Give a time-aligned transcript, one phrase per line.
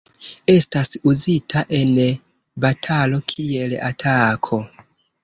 [0.51, 1.91] Estas uzita en
[2.65, 4.61] batalo kiel atako.